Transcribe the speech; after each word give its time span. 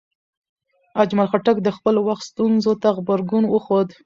اجمل 1.03 1.27
خټک 1.31 1.57
د 1.63 1.69
خپل 1.77 1.95
وخت 2.07 2.23
ستونزو 2.31 2.73
ته 2.81 2.87
غبرګون 2.97 3.43
وښود. 3.47 3.87